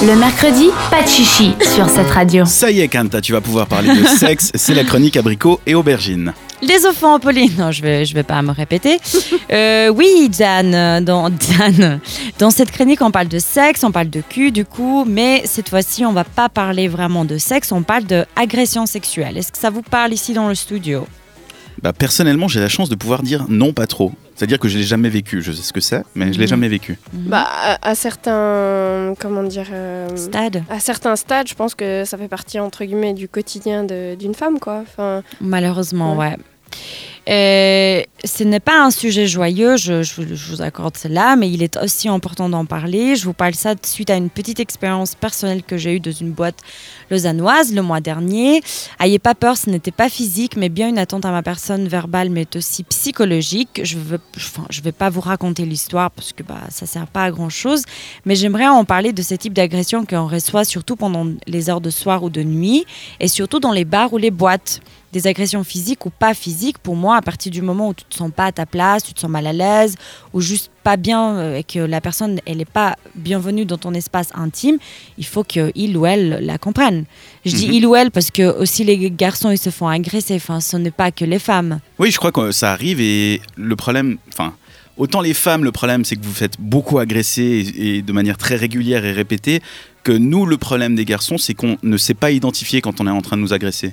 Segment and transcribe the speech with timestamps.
[0.00, 2.44] Le mercredi, pas de chichi sur cette radio.
[2.44, 4.52] Ça y est, Kanta, tu vas pouvoir parler de sexe.
[4.54, 6.32] C'est la chronique abricot et aubergine.
[6.62, 7.50] Les enfants, Pauline.
[7.58, 8.98] Non, je vais, je vais pas me répéter.
[9.50, 12.00] Euh, oui, Dan, dans, Dan,
[12.38, 15.70] dans cette chronique, on parle de sexe, on parle de cul, du coup, mais cette
[15.70, 19.38] fois-ci, on va pas parler vraiment de sexe, on parle de agression sexuelle.
[19.38, 21.06] Est-ce que ça vous parle ici dans le studio?
[21.82, 24.12] Bah, personnellement, j'ai la chance de pouvoir dire non, pas trop.
[24.34, 25.42] C'est-à-dire que je l'ai jamais vécu.
[25.42, 26.48] Je sais ce que c'est, mais je l'ai Mhm.
[26.50, 26.98] jamais vécu.
[27.12, 29.14] Bah, à, à certains.
[29.18, 33.14] Comment dire euh, Stade À certains stades, je pense que ça fait partie, entre guillemets,
[33.14, 34.82] du quotidien de- d'une femme, quoi.
[34.82, 36.30] Enfin, Malheureusement, Ouais.
[36.30, 36.36] ouais.
[37.28, 42.08] Euh, ce n'est pas un sujet joyeux, je, vous- accorde cela, mais il est aussi
[42.08, 43.16] important d'en parler.
[43.16, 46.32] Je vous parle ça suite à une petite expérience personnelle que j'ai eue dans une
[46.32, 46.58] boîte
[47.10, 48.62] lausannoise le mois dernier.
[48.98, 52.30] Ayez pas peur, ce n'était pas physique, mais bien une attente à ma personne verbale,
[52.30, 53.80] mais aussi psychologique.
[53.84, 57.82] Je ne vais pas vous raconter l'histoire parce que bah, ça sert pas à grand-chose,
[58.24, 61.90] mais j'aimerais en parler de ce type d'agression qu'on reçoit surtout pendant les heures de
[61.90, 62.86] soir ou de nuit,
[63.20, 64.80] et surtout dans les bars ou les boîtes
[65.12, 68.14] des agressions physiques ou pas physiques, pour moi, à partir du moment où tu te
[68.14, 69.94] sens pas à ta place, tu te sens mal à l'aise,
[70.34, 73.94] ou juste pas bien euh, et que la personne elle n'est pas bienvenue dans ton
[73.94, 74.78] espace intime,
[75.16, 77.04] il faut que il ou elle la comprenne.
[77.44, 77.72] Je dis Mhm.
[77.74, 80.90] il ou elle parce que aussi les garçons ils se font agresser, enfin ce n'est
[80.90, 81.80] pas que les femmes.
[81.98, 84.54] Oui, je crois que ça arrive et le problème, enfin,
[84.96, 87.42] autant les femmes, le problème c'est que vous faites beaucoup agresser
[87.76, 89.60] et, et de manière très régulière et répétée,
[90.04, 93.10] que nous, le problème des garçons, c'est qu'on ne sait pas identifier quand on est
[93.10, 93.92] en train de nous agresser.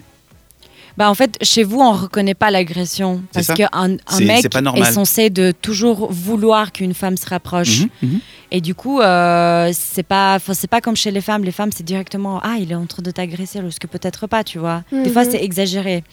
[0.98, 4.94] Bah en fait, chez vous, on reconnaît pas l'agression parce qu'un un mec est normal.
[4.94, 7.82] censé de toujours vouloir qu'une femme se rapproche.
[7.82, 8.20] Mhm, mhm.
[8.52, 10.38] Et du coup, euh, c'est pas,
[10.70, 11.44] pas comme chez les femmes.
[11.44, 14.44] Les femmes, c'est directement ah, il est en train de t'agresser, alors que peut-être pas,
[14.46, 14.84] tu vois.
[14.92, 15.32] Des fois, Mhm.
[15.32, 16.04] c'est exagéré.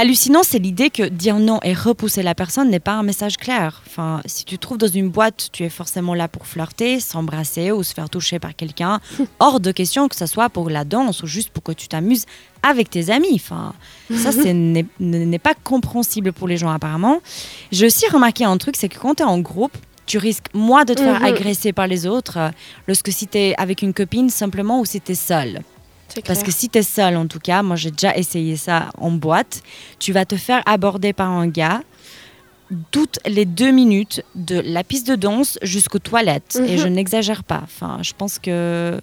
[0.00, 3.82] Hallucinant, c'est l'idée que dire non et repousser la personne n'est pas un message clair.
[3.86, 7.70] Enfin, si tu te trouves dans une boîte, tu es forcément là pour flirter, s'embrasser
[7.70, 9.00] ou se faire toucher par quelqu'un.
[9.40, 12.24] Hors de question que ce soit pour la danse ou juste pour que tu t'amuses
[12.62, 13.34] avec tes amis.
[13.34, 13.74] Enfin,
[14.16, 17.20] ça, c'est n'est pas compréhensible pour les gens apparemment.
[17.70, 20.86] J'ai aussi remarqué un truc, c'est que quand tu es en groupe, tu risques moins
[20.86, 21.26] de te faire Mhm.
[21.26, 22.48] agresser par les autres euh,
[22.88, 25.60] lorsque si tu es avec une copine simplement ou si tu es seul.
[26.26, 29.10] Parce que si tu es seul, en tout cas, moi j'ai déjà essayé ça en
[29.10, 29.62] boîte,
[29.98, 31.82] tu vas te faire aborder par un gars
[32.92, 36.56] toutes les deux minutes de la piste de danse jusqu'aux toilettes.
[36.66, 36.78] Et Mhm.
[36.78, 37.60] je n'exagère pas.
[37.64, 39.00] Enfin, je pense que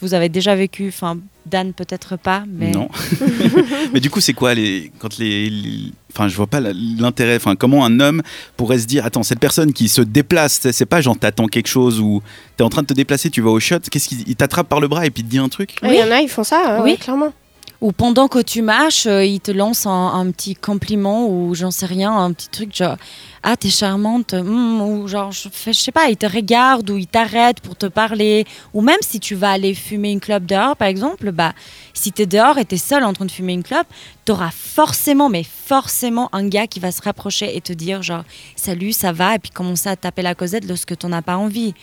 [0.00, 2.88] vous avez déjà vécu, enfin, Dan peut-être pas, mais Non.
[3.92, 7.36] mais du coup, c'est quoi les quand les, les- enfin, je vois pas l'intérêt.
[7.36, 8.22] Enfin, comment un homme
[8.56, 11.68] pourrait se dire, attends, cette personne qui se déplace, c'est- c'est pas genre t'attends quelque
[11.68, 12.22] chose ou
[12.56, 14.80] t'es en train de te déplacer, tu vas au shot, qu'est-ce qu'il il t'attrape par
[14.80, 15.76] le bras et puis il te dit un truc?
[15.82, 16.96] Ouais, Il y en a, ils font ça, hein, Oui.
[16.98, 17.32] clairement.
[17.80, 21.86] Ou pendant que tu marches, euh, il te lance un, petit compliment ou j'en sais
[21.86, 22.96] rien, un petit truc genre
[23.44, 24.34] ah t'es charmante.
[24.34, 27.76] Hum, ou genre je, fais- je sais pas, il te regarde ou il t'arrête pour
[27.76, 28.46] te parler.
[28.74, 31.52] Ou même si tu vas aller fumer une clope dehors par exemple, bah
[31.94, 33.86] si t'es dehors et t'es seul en train de fumer une clope,
[34.24, 38.24] t'auras forcément mais forcément un gars qui va se rapprocher et te dire genre
[38.56, 39.36] salut ça va?
[39.36, 41.74] et puis commencer à taper la causette lorsque t'en as pas envie.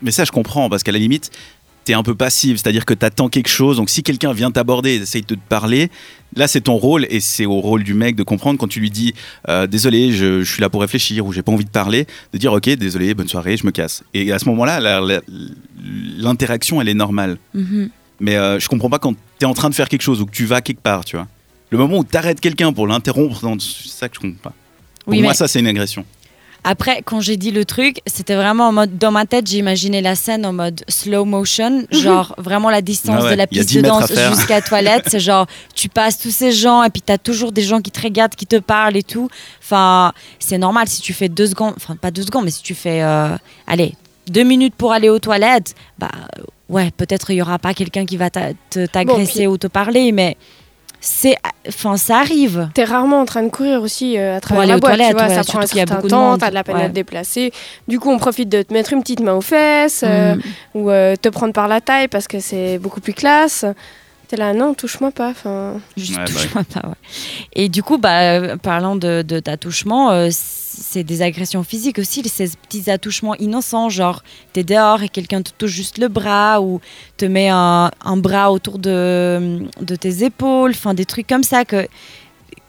[0.00, 1.30] Mais ça, je comprends parce qu'à la limite,
[1.84, 3.76] t'es un peu passive, c'est-à-dire que t'attends quelque chose.
[3.76, 5.90] Donc si quelqu'un vient t'aborder et essaye de te parler,
[6.36, 8.90] là c'est ton rôle et c'est au rôle du mec de comprendre quand tu lui
[8.90, 9.14] dis
[9.48, 12.38] euh, désolé, je, je suis là pour réfléchir ou j'ai pas envie de parler, de
[12.38, 14.04] dire ok, désolé, bonne soirée, je me casse.
[14.14, 15.00] Et à ce moment-là,
[16.18, 17.38] l'interaction elle est normale.
[17.54, 17.90] Mhm.
[18.20, 20.30] Mais euh, je comprends pas quand t'es en train de faire quelque chose ou que
[20.30, 21.26] tu vas quelque part, tu vois.
[21.70, 24.52] Le moment où t'arrêtes quelqu'un pour l'interrompre, c'est ça que je comprends pas.
[25.04, 26.04] Pour Oui, moi, mais- ça c'est une agression.
[26.64, 28.96] Après, quand j'ai dit le truc, c'était vraiment en mode.
[28.96, 33.16] Dans ma tête, j'ai imaginé la scène en mode slow motion, genre vraiment la distance
[33.18, 35.04] Ah ouais, de la piste 10 de danse jusqu'à la toilette.
[35.08, 38.00] C'est genre, tu passes tous ces gens et puis t'as toujours des gens qui te
[38.00, 39.28] regardent, qui te parlent et tout.
[39.60, 42.74] Enfin, c'est normal si tu fais deux secondes, enfin pas deux secondes, mais si tu
[42.76, 43.36] fais, euh,
[43.66, 43.94] allez,
[44.28, 46.10] deux minutes pour aller aux toilettes, bah
[46.68, 50.36] ouais, peut-être il y aura pas quelqu'un qui va t'agresser puis- ou te parler, mais
[51.04, 51.34] c'est,
[51.68, 52.68] enfin, ça arrive.
[52.74, 55.34] T'es rarement en train de courir aussi euh, à travers la boîte, tu vois, ouais,
[55.34, 56.84] ça prend un certain temps, t'as de la peine Ouais.
[56.84, 57.52] à te déplacer.
[57.88, 60.40] Du coup, on profite de te mettre une petite main aux fesses euh, Mm.
[60.74, 63.64] ou euh, te prendre par la taille parce que c'est beaucoup plus classe.
[64.32, 65.28] T'es là, non, touche-moi pas.
[65.28, 66.94] Enfin, Juste Ouais, bah touche-moi pas, ouais.
[67.52, 72.26] Et du coup, bah, euh, parlant de, de t'attouchement, euh, c'est des agressions physiques aussi,
[72.26, 74.22] ces petits attouchements innocents, genre
[74.54, 76.80] t'es dehors et quelqu'un te touche juste le bras ou
[77.18, 81.66] te met un, un bras autour de, de tes épaules, enfin des trucs comme ça
[81.66, 81.86] que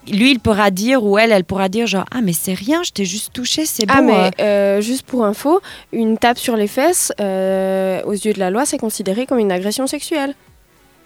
[0.06, 2.90] lui, il pourra dire ou elle, elle pourra dire genre ah mais c'est rien, je
[2.90, 3.94] t'ai juste touché, c'est bon.
[3.96, 4.02] ah, euh.
[4.02, 5.62] mais euh, juste pour info,
[5.92, 9.50] une tape sur les fesses, euh, aux yeux de la loi, c'est considéré comme une
[9.50, 10.34] agression sexuelle.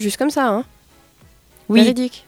[0.00, 0.64] Juste comme ça, hein.
[1.68, 2.24] oui, Véridique.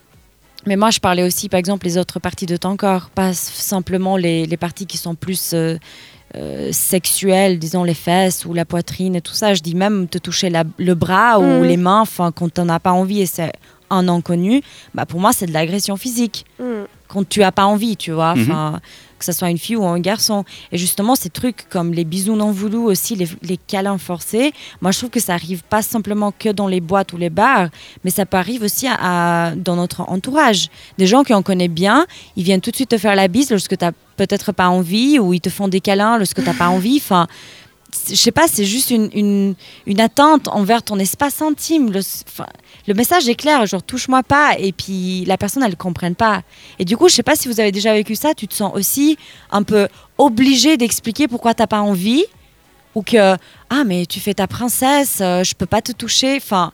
[0.67, 4.17] Mais moi, je parlais aussi, par exemple, les autres parties de ton corps, pas simplement
[4.17, 5.79] les, les parties qui sont plus euh,
[6.37, 9.55] euh, sexuelles, disons les fesses ou la poitrine et tout ça.
[9.55, 11.65] Je dis même te toucher la- le bras ou Mhm.
[11.65, 13.53] les mains, enfin quand t'en as pas envie et c'est
[13.89, 14.63] un inconnu,
[14.95, 16.45] bah pour moi c'est de l'agression physique.
[16.61, 16.85] Mm.
[17.09, 18.81] Quand tu as pas envie, tu vois, Mhm.
[19.21, 20.45] Que ce soit une fille ou un garçon.
[20.73, 24.99] Et justement ces trucs comme les bisous non voulus aussi, les, câlins forcés, moi je
[24.99, 27.69] trouve que ça arrive pas simplement que dans les boîtes ou les bars,
[28.03, 30.69] mais ça peut arriver aussi à, dans notre entourage.
[30.99, 32.07] Des gens qui en connaissent bien,
[32.37, 33.87] ils viennent tout de suite te faire la bise lorsque tu
[34.17, 36.97] peut-être pas envie, ou ils te font des câlins lorsque tu pas envie.
[36.97, 37.27] Enfin,
[38.09, 39.55] je sais pas, c'est juste une,
[39.87, 41.93] une, attente envers ton espace intime.
[41.93, 46.43] Le, message est clair, genre touche-moi pas, et puis la personne elle comprenne pas.
[46.79, 48.73] Et du coup, je sais pas si vous avez déjà vécu ça, tu te sens
[48.75, 49.19] aussi
[49.51, 49.89] un peu
[50.19, 52.25] obligé d'expliquer pourquoi t'as pas envie,
[52.95, 53.37] ou que
[53.71, 56.37] ah mais tu fais ta princesse, euh, je peux pas te toucher.
[56.37, 56.73] Enfin,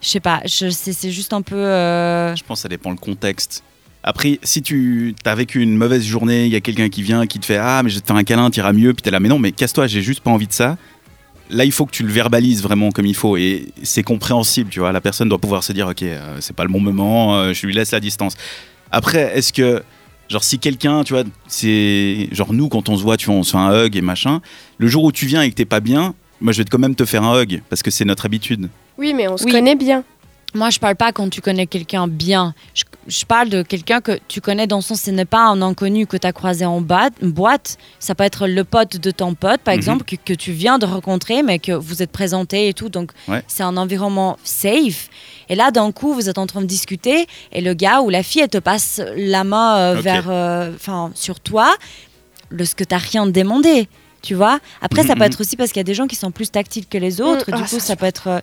[0.00, 1.56] je sais pas, c'est juste un peu.
[1.56, 3.62] euh, Je pense que ça dépend le contexte.
[4.04, 7.38] Après, si tu as vécu une mauvaise journée, il y a quelqu'un qui vient, qui
[7.38, 9.20] te fait Ah, mais je vais te faire un câlin, t'iras mieux, puis t'es là,
[9.20, 10.76] mais non, mais casse-toi, j'ai juste pas envie de ça.
[11.50, 13.36] Là, il faut que tu le verbalises vraiment comme il faut.
[13.36, 14.90] Et c'est compréhensible, tu vois.
[14.90, 17.66] La personne doit pouvoir se dire Ok, euh, c'est pas le bon moment, euh, je
[17.66, 18.34] lui laisse la distance.
[18.90, 19.82] Après, est-ce que,
[20.30, 22.28] genre, si quelqu'un, tu vois, c'est.
[22.32, 24.40] Genre, nous, quand on se voit, tu vois, on se fait un hug et machin.
[24.78, 26.94] Le jour où tu viens et que t'es pas bien, moi, je vais quand même
[26.94, 28.68] te faire un hug, parce que c'est notre habitude.
[28.98, 29.52] Oui, mais on se Oui.
[29.52, 30.04] connaît bien.
[30.54, 32.54] Moi, je parle pas quand tu connais quelqu'un bien.
[32.74, 35.60] Je, je parle de quelqu'un que tu connais dans le sens, ce n'est pas un
[35.62, 37.78] inconnu que tu as croisé en boîte.
[37.98, 39.78] Ça peut être le pote de ton pote, par Mhm.
[39.78, 42.88] exemple, que, que tu viens de rencontrer, mais que vous êtes présenté et tout.
[42.88, 43.42] Donc, Ouais.
[43.48, 45.08] c'est un environnement safe.
[45.48, 48.22] Et là, d'un coup, vous êtes en train de discuter et le gars ou la
[48.22, 51.74] fille, elle te passe la main euh, vers, euh, enfin, sur toi,
[52.50, 53.88] lorsque tu n'as rien demandé.
[54.22, 55.32] Tu vois Après, ça Mhm, peut mhm.
[55.32, 57.46] être aussi parce qu'il y a des gens qui sont plus tactiles que les autres.
[57.50, 58.38] Mm, du ah, coup, ça, ça peut être euh,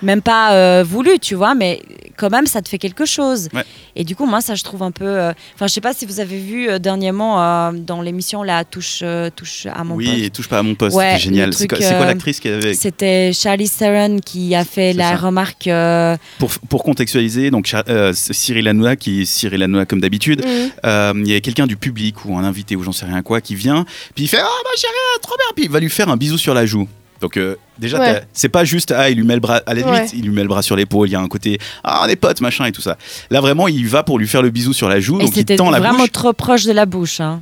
[0.00, 1.82] même pas euh, voulu, tu vois, mais
[2.16, 3.48] quand même, ça te fait quelque chose.
[3.54, 3.64] Ouais.
[3.96, 5.04] Et du coup, moi, ça, je trouve un peu.
[5.06, 8.64] euh, Enfin, je sais pas si vous avez vu euh, dernièrement euh, dans l'émission la
[8.64, 10.18] touche, euh, touche à mon oui, poste.
[10.24, 11.52] et touche pas à mon poste, Ouais, c'est génial.
[11.54, 12.74] C'est quoi, euh, l'actrice qui avait.
[12.74, 15.16] C'était Charlie Theron qui a fait la ça.
[15.16, 15.66] remarque.
[15.66, 20.44] euh, Pour, pour contextualiser, donc euh, Cyril Hanouna, qui est Cyril Hanouna comme d'habitude,
[20.84, 23.40] euh, il y a quelqu'un du public ou un invité ou j'en sais rien quoi
[23.40, 23.84] qui vient,
[24.14, 26.38] puis il fait Ah ma chérie, trop bien, puis il va lui faire un bisou
[26.38, 26.88] sur la joue.
[27.24, 28.22] Donc euh, déjà, Ouais.
[28.34, 30.06] c'est pas juste ah il lui met le bras à la limite, Ouais.
[30.12, 32.16] il lui met le bras sur l'épaule, il y a un côté ah on est
[32.16, 32.98] potes machin et tout ça.
[33.30, 35.34] Là vraiment il va pour lui faire le bisou sur la joue, et donc il
[35.36, 36.12] c'était tend la vraiment bouche.
[36.12, 37.20] trop proche de la bouche.
[37.20, 37.40] hein.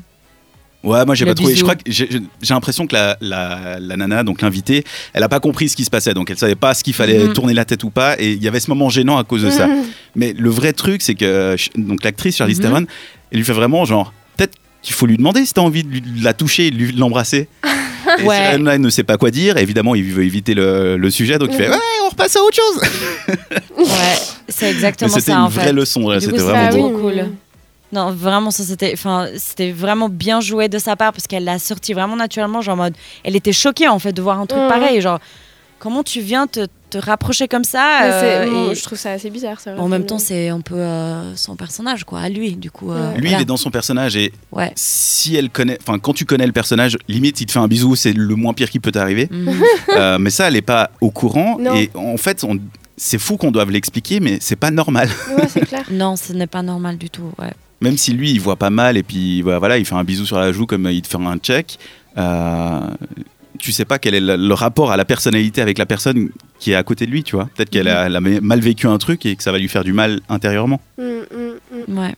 [0.84, 1.56] Ouais, moi j'ai pas trouvé.
[1.56, 2.08] Je crois que j'ai
[2.48, 4.84] l'impression que la, la, la nana, donc l'invitée,
[5.14, 7.24] elle a pas compris ce qui se passait, donc elle savait pas ce qu'il fallait
[7.24, 7.32] Mhm.
[7.32, 9.50] tourner la tête ou pas, et il y avait ce moment gênant à cause de
[9.50, 9.66] ça.
[9.66, 9.82] Mm.
[10.14, 12.64] Mais le vrai truc, c'est que donc l'actrice Charlize Mhm.
[12.64, 12.86] Theron,
[13.32, 16.00] elle lui fait vraiment genre peut-être qu'il faut lui demander si t'as envie de, lui-
[16.00, 17.48] de la toucher, de l'embrasser.
[18.18, 18.36] Et Ouais.
[18.36, 19.56] Cyril Hanouna, elle ne sait pas quoi dire.
[19.58, 22.56] Évidemment, il veut éviter le, le sujet, donc il fait ouais, on repasse à autre
[22.56, 22.80] chose.
[23.78, 23.86] Ouais,
[24.48, 25.72] c'est exactement c'était ça une en vraie fait.
[25.72, 26.08] leçon.
[26.08, 27.00] là, Du C'était coup, vraiment ça, oui.
[27.00, 27.26] cool.
[27.92, 31.58] Non, vraiment, ça c'était, enfin, c'était vraiment bien joué de sa part parce qu'elle l'a
[31.58, 32.94] sorti vraiment naturellement, genre en mode,
[33.24, 34.68] elle était choquée en fait de voir un truc Mhm.
[34.68, 35.18] pareil, genre,
[35.78, 39.58] comment tu viens te, te rapprocher comme ça euh, et je trouve ça assez bizarre.
[39.60, 42.92] ça, en même temps, c'est un peu euh, son personnage quoi, à lui, du coup.
[42.92, 43.12] euh.
[43.14, 43.38] Lui, voilà.
[43.38, 44.72] il est dans son personnage et Ouais.
[44.76, 47.96] si elle connaît, enfin, quand tu connais le personnage, limite, il te fait un bisou,
[47.96, 49.28] c'est le moins pire qui peut t'arriver.
[49.30, 49.54] Mhm.
[49.96, 51.58] Euh, mais ça, elle est pas au courant.
[51.60, 51.74] Non.
[51.74, 52.58] Et en fait, on-
[52.96, 55.08] c'est fou qu'on doive l'expliquer, mais c'est pas normal.
[55.36, 55.84] Ouais, c'est clair.
[55.90, 57.30] non, ce n'est pas normal du tout.
[57.38, 57.52] Ouais.
[57.80, 60.24] Même si lui, il voit pas mal et puis bah, voilà, il fait un bisou
[60.24, 61.78] sur la joue comme il te fait un check.
[62.18, 62.80] euh,
[63.58, 66.30] tu sais pas quel est le rapport à la personnalité avec la personne
[66.62, 67.48] qui est à côté de lui, tu vois.
[67.56, 69.82] Peut-être qu'elle a, elle a mal vécu un truc et que ça va lui faire
[69.82, 70.80] du mal intérieurement.
[70.96, 71.98] Mm, mm, mm.
[71.98, 72.14] Ouais.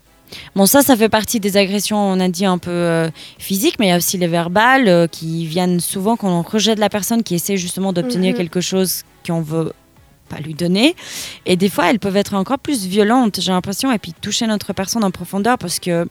[0.55, 3.09] Bon, ça, ça fait partie des agressions, on a dit un peu euh,
[3.39, 6.79] physiques, mais il y a aussi les verbales euh, qui viennent souvent quand on rejette
[6.79, 8.37] la personne qui essaie justement d'obtenir Mhm.
[8.37, 9.73] quelque chose qu'on veut
[10.29, 10.95] pas lui donner.
[11.47, 14.75] Et des fois, elles peuvent être encore plus violentes, j'ai l'impression, et puis toucher notre
[14.75, 16.07] personne en profondeur parce que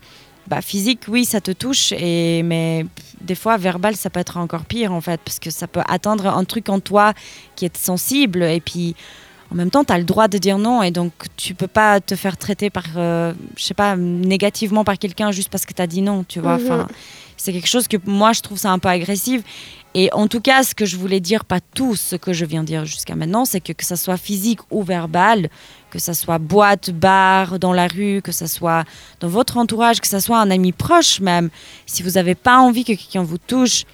[0.47, 2.85] bah, physique, oui, ça te touche, mais
[3.21, 6.27] des fois, verbal, ça peut être encore pire en fait, parce que ça peut atteindre
[6.27, 7.13] un truc en toi
[7.55, 8.95] qui est sensible, et puis
[9.53, 12.01] en même temps, tu as le droit de dire non et donc tu peux pas
[12.01, 15.81] te faire traiter par, euh, je sais pas, négativement par quelqu'un juste parce que tu
[15.81, 16.57] as dit non, tu vois.
[16.57, 16.65] Mhm.
[16.65, 16.87] Enfin,
[17.37, 19.43] c'est quelque chose que moi je trouve ça un peu agressif.
[19.95, 22.61] Et en tout cas, ce que je voulais dire, pas tout ce que je viens
[22.61, 25.49] de dire jusqu'à maintenant, c'est que que ça soit physique ou verbal,
[25.91, 28.85] que ça soit boîte, bar, dans la rue, que ça soit
[29.19, 31.51] dans votre entourage, que ça soit un ami proche même,
[31.85, 33.85] si vous n'avez pas envie que quelqu'un vous touche,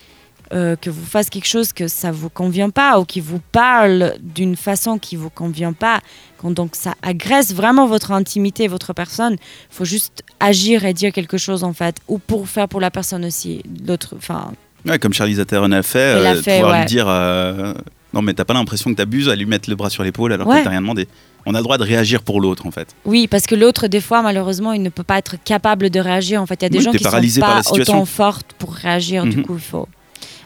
[0.54, 4.16] euh, que vous fasse quelque chose que ça vous convient pas ou qui vous parle
[4.22, 6.00] d'une façon qui vous convient pas,
[6.38, 9.36] quand donc ça agresse vraiment votre intimité, votre personne,
[9.70, 13.26] faut juste agir et dire quelque chose en fait, ou pour faire pour la personne
[13.26, 14.52] aussi, l'autre, enfin,
[14.86, 16.80] Ouais, comme Charlize Theron a fait, euh, fait, pouvoir ouais.
[16.80, 17.74] lui dire euh,
[18.14, 20.48] non mais t'as pas l'impression que t'abuses à lui mettre le bras sur l'épaule alors
[20.48, 20.60] Ouais.
[20.60, 21.08] que t'as rien demandé.
[21.46, 22.96] On a le droit de réagir pour l'autre en fait.
[23.06, 26.42] Oui, parce que l'autre, des fois, malheureusement, il ne peut pas être capable de réagir.
[26.42, 27.94] En fait, il y a des Oui, gens qui sont paralysé par pas la situation.
[27.96, 29.24] autant fortes pour réagir.
[29.26, 29.44] Du Mhm.
[29.46, 29.88] coup, il faut.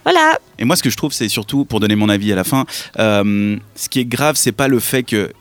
[0.03, 0.37] Voilà.
[0.59, 2.65] Et moi, ce que je trouve, c'est surtout, pour donner mon avis à la fin,
[2.99, 5.31] euh, ce qui est grave, c'est pas le fait que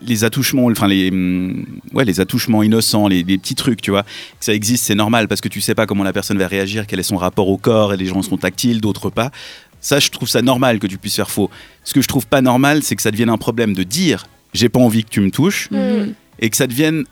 [0.00, 4.02] les attouchements, enfin les, hum, ouais, les attouchements innocents, les, les petits trucs, tu vois,
[4.04, 6.86] que ça existe, c'est normal parce que tu sais pas comment la personne va réagir,
[6.86, 9.30] quel est son rapport au corps, et les gens sont tactiles, d'autres pas.
[9.80, 11.50] Ça, je trouve ça normal que tu puisses faire faux.
[11.82, 14.68] Ce que je trouve pas normal, c'est que ça devienne un problème de dire j'ai
[14.68, 16.14] pas envie que tu me touches Mhm.
[16.38, 17.04] et que ça devienne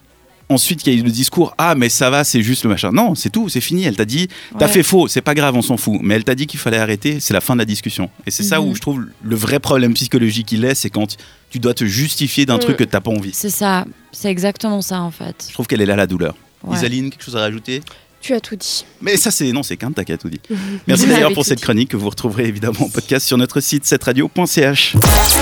[0.50, 3.14] ensuite qu'il y ait le discours ah mais ça va c'est juste le machin non
[3.14, 4.28] c'est tout c'est fini elle t'a dit
[4.58, 4.72] t'as Ouais.
[4.72, 7.20] fait faux c'est pas grave on s'en fout mais elle t'a dit qu'il fallait arrêter
[7.20, 8.68] c'est la fin de la discussion et c'est ça Mhm.
[8.68, 11.16] où je trouve le vrai problème psychologique qu'il est c'est quand
[11.50, 12.60] tu dois te justifier d'un Mhm.
[12.60, 13.84] truc que t'as pas envie C'est ça.
[14.12, 15.46] C'est exactement ça, en fait.
[15.48, 16.76] je trouve qu'elle est là la douleur Ouais.
[16.76, 17.80] Isaline quelque chose à rajouter?
[18.20, 18.84] Tu as tout dit.
[19.00, 20.40] mais ça c'est non c'est qu'un t'as qu'à tout dit
[20.86, 21.62] merci d'ailleurs pour cette dit.
[21.64, 24.94] chronique que vous retrouverez évidemment en podcast sur notre site setradio.ch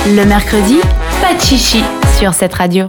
[0.07, 0.77] Le mercredi,
[1.21, 1.83] pas de chichi
[2.21, 2.85] sur cette radio.